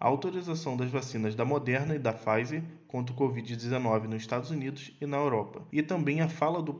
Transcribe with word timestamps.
A 0.00 0.08
autorização 0.08 0.78
das 0.78 0.90
vacinas 0.90 1.34
da 1.34 1.44
Moderna 1.44 1.94
e 1.94 1.98
da 1.98 2.10
Pfizer 2.10 2.62
contra 2.92 3.14
o 3.14 3.16
Covid-19 3.16 4.02
nos 4.02 4.20
Estados 4.20 4.50
Unidos 4.50 4.92
e 5.00 5.06
na 5.06 5.16
Europa. 5.16 5.62
E 5.72 5.82
também 5.82 6.20
a 6.20 6.28
fala 6.28 6.60
do, 6.60 6.78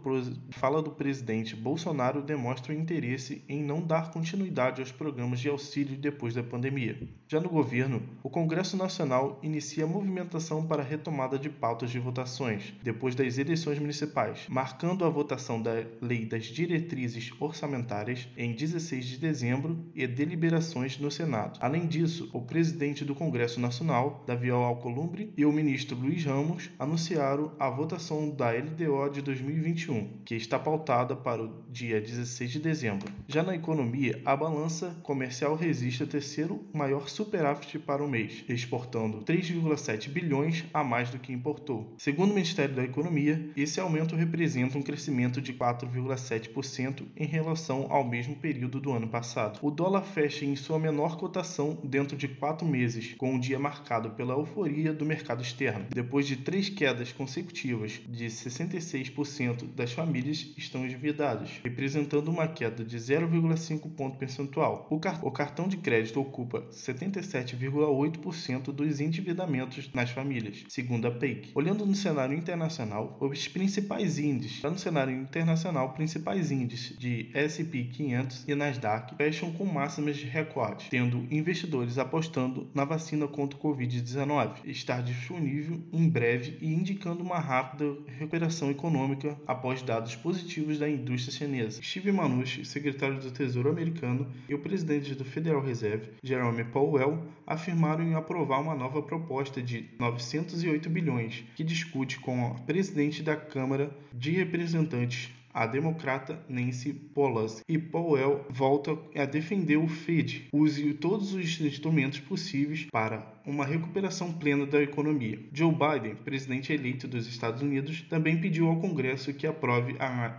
fala 0.51 0.83
do 0.83 0.91
presidente 0.91 1.57
Bolsonaro 1.57 2.21
demonstra 2.21 2.75
o 2.75 2.77
interesse 2.77 3.43
em 3.49 3.65
não 3.65 3.81
dar 3.81 4.11
continuidade 4.11 4.83
aos 4.83 4.93
programas 4.93 5.41
de 5.41 5.49
auxílio 5.49 5.97
depois 5.97 6.35
da 6.35 6.43
pandemia. 6.43 7.09
Já 7.27 7.41
no 7.41 7.49
governo, 7.49 8.03
o 8.23 8.29
Congresso 8.29 8.77
Nacional 8.77 9.41
inicia 9.43 9.87
movimentação 9.87 10.67
para 10.67 10.83
a 10.83 10.85
retomada 10.85 11.39
de 11.39 11.49
pautas 11.49 11.91
de 11.91 11.99
votações 11.99 12.75
depois 12.83 13.15
das 13.15 13.39
eleições 13.39 13.79
municipais, 13.79 14.47
marcando 14.51 15.07
a 15.07 15.09
votação 15.09 15.63
da 15.63 15.83
Lei 16.03 16.27
das 16.27 16.45
Diretrizes 16.45 17.33
Orçamentárias 17.41 18.29
em 18.37 18.53
16 18.53 19.07
de 19.07 19.19
dezembro 19.19 19.79
e 19.95 20.07
deliberações 20.07 20.99
no 20.99 21.11
Senado. 21.11 21.59
Além 21.63 21.87
disso, 21.87 22.29
o 22.35 22.43
presidente 22.43 23.03
do 23.03 23.15
Congresso 23.15 23.59
Nacional, 23.59 24.23
Davi 24.27 24.51
Alcolumbre, 24.51 25.33
e 25.37 25.47
o 25.47 25.53
ministro 25.53 26.02
Luiz 26.03 26.25
Ramos 26.25 26.69
anunciaram 26.81 27.53
a 27.61 27.71
votação 27.71 28.29
da 28.29 28.51
LDO 28.51 29.09
de 29.13 29.23
2021, 29.23 30.09
que 30.25 30.35
está 30.35 30.59
pautada 30.59 31.15
para 31.15 31.45
o 31.45 31.63
dia 31.71 32.01
16 32.01 32.51
de 32.51 32.59
dezembro. 32.59 33.09
Já 33.29 33.45
na 33.45 33.55
economia, 33.55 34.21
a 34.25 34.35
balança 34.35 34.97
comercial 35.05 35.55
resiste 35.55 36.03
ao 36.03 36.09
terceiro 36.09 36.67
maior 36.73 37.09
superávit 37.09 37.79
para 37.79 38.03
o 38.03 38.09
mês, 38.09 38.45
exportando 38.49 39.19
3,7 39.19 40.09
bilhões 40.09 40.65
a 40.75 40.83
mais 40.83 41.09
do 41.09 41.21
que 41.21 41.33
importou. 41.33 41.95
Segundo 41.99 42.33
o 42.33 42.35
Ministério 42.35 42.75
da 42.75 42.83
Economia, 42.83 43.51
esse 43.57 43.79
aumento 43.79 44.17
representa 44.17 44.77
um 44.77 44.83
crescimento 44.83 45.41
de 45.41 45.53
4,7% 45.53 47.05
em 47.17 47.27
relação 47.27 47.87
ao 47.89 48.03
mesmo 48.03 48.35
período 48.35 48.81
do 48.81 48.91
ano 48.91 49.07
passado. 49.07 49.61
O 49.63 49.71
dólar 49.71 50.03
fecha 50.03 50.45
em 50.45 50.57
sua 50.57 50.81
menor 50.81 51.17
cotação 51.17 51.79
dentro 51.85 52.17
de 52.17 52.27
quatro 52.27 52.67
meses, 52.67 53.15
com 53.17 53.35
um 53.35 53.39
dia 53.39 53.61
marcado 53.61 54.11
pela 54.11 54.35
euforia 54.35 54.93
do 54.93 55.07
mercado 55.07 55.41
externo. 55.41 55.92
Depois 55.95 56.27
de 56.27 56.37
três 56.37 56.71
quedas 56.71 57.13
consecutivas 57.13 58.01
de 58.09 58.25
66% 58.27 59.75
das 59.75 59.93
famílias 59.93 60.51
estão 60.57 60.87
endividadas, 60.87 61.51
representando 61.63 62.29
uma 62.29 62.49
queda 62.49 62.83
de 62.83 62.97
0,5 62.97 63.95
ponto 63.95 64.17
percentual. 64.17 64.87
O, 64.91 64.99
car 64.99 65.23
o 65.23 65.31
cartão 65.31 65.69
de 65.69 65.77
crédito 65.77 66.19
ocupa 66.19 66.63
77,8% 66.71 68.73
dos 68.73 69.01
endividamentos 69.01 69.91
nas 69.93 70.11
famílias, 70.11 70.65
segundo 70.69 71.07
a 71.07 71.11
PEIC. 71.11 71.51
Olhando 71.55 71.85
no 71.85 71.95
cenário 71.95 72.37
internacional, 72.37 73.19
os 73.21 73.47
principais 73.49 74.19
índices, 74.19 74.63
no 74.63 74.79
cenário 74.79 75.15
internacional, 75.15 75.93
principais 75.93 76.51
índices 76.51 76.97
de 76.97 77.29
S&P 77.35 77.85
500 77.85 78.49
e 78.49 78.55
Nasdaq 78.55 79.15
fecham 79.17 79.53
com 79.53 79.67
máximas 79.67 80.17
de 80.17 80.25
recorde, 80.25 80.87
tendo 80.89 81.27
investidores 81.31 81.99
apostando 81.99 82.71
na 82.75 82.87
vacina 82.87 83.29
contra 83.29 83.59
o 83.59 83.63
Covid-19 83.63 84.65
estar 84.65 85.03
disponível 85.03 85.82
em 85.93 86.09
breve 86.09 86.59
e 86.61 86.73
indicando 86.73 87.23
uma 87.23 87.39
rápida 87.39 87.97
recuperação 88.07 88.71
econômica 88.71 89.39
após 89.47 89.83
dados 89.83 90.15
positivos 90.15 90.79
da 90.79 90.89
indústria 90.89 91.33
chinesa. 91.33 91.83
Steve 91.83 92.13
Mnuchin, 92.13 92.65
secretário 92.65 93.21
do 93.21 93.31
Tesouro 93.31 93.71
americano, 93.71 94.27
e 94.49 94.55
o 94.55 94.59
presidente 94.59 95.15
do 95.15 95.25
Federal 95.25 95.63
Reserve, 95.63 96.11
Jerome 96.23 96.65
Powell, 96.65 97.23
afirmaram 97.47 98.05
em 98.05 98.15
aprovar 98.15 98.61
uma 98.61 98.75
nova 98.75 99.03
proposta 99.03 99.63
de 99.63 99.89
908 99.99 100.89
bilhões, 100.91 101.45
que 101.55 101.65
discute 101.65 102.19
com 102.21 102.47
a 102.47 102.55
presidente 102.55 103.23
da 103.23 103.37
Câmara 103.37 103.91
de 104.13 104.31
Representantes, 104.33 105.31
a 105.53 105.67
democrata 105.67 106.39
Nancy 106.49 106.93
Pelosi. 106.93 107.63
E 107.69 107.79
Powell 107.79 108.45
volta 108.49 108.97
a 109.15 109.25
defender 109.25 109.77
o 109.77 109.89
Fed. 109.89 110.49
Use 110.53 110.95
todos 110.95 111.35
os 111.35 111.61
instrumentos 111.61 112.21
possíveis 112.21 112.87
para 112.91 113.33
uma 113.45 113.65
recuperação 113.65 114.33
plena 114.33 114.65
da 114.65 114.81
economia. 114.81 115.39
Joe 115.53 115.73
Biden, 115.73 116.15
presidente 116.15 116.73
eleito 116.73 117.09
dos 117.09 117.27
Estados 117.27 117.61
Unidos, 117.61 118.03
também 118.03 118.41
pediu 118.41 118.69
ao 118.69 118.77
Congresso 118.81 119.35
que 119.35 119.47
aprove 119.47 119.97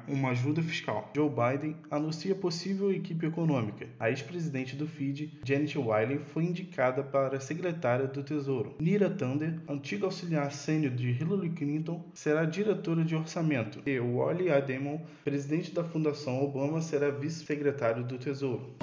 uma 0.07 0.29
ajuda 0.29 0.62
fiscal. 0.62 1.12
Joe 1.16 1.30
Biden 1.30 1.75
anuncia 1.91 2.34
possível 2.34 2.91
equipe 2.91 3.25
econômica. 3.25 3.88
A 4.00 4.09
ex-presidente 4.09 4.75
do 4.75 4.88
FID, 4.88 5.31
Janet 5.44 5.78
Wiley, 5.78 6.19
foi 6.28 6.45
indicada 6.45 7.03
para 7.03 7.40
secretária 7.40 8.07
do 8.07 8.24
Tesouro. 8.24 8.75
Nira 8.80 9.09
Thunder, 9.09 9.59
antiga 9.68 10.06
auxiliar 10.06 10.51
sênior 10.51 10.94
de 10.94 11.09
Hillary 11.09 11.50
Clinton, 11.50 12.06
será 12.13 12.45
diretora 12.45 13.03
de 13.03 13.16
orçamento. 13.16 13.81
E 13.85 14.00
Wally 14.00 14.50
Ademon, 14.50 15.00
presidente 15.24 15.72
da 15.72 15.84
Fundação 15.84 16.44
Obama 16.44 16.81
será 16.81 17.09
vice-secretário 17.09 18.03
do 18.03 18.18
Tesouro. 18.18 18.75